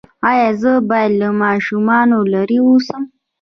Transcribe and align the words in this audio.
ایا 0.29 0.49
زه 0.61 0.71
باید 0.89 1.11
له 1.21 1.29
ماشومانو 1.43 2.17
لرې 2.33 2.59
اوسم؟ 2.67 3.03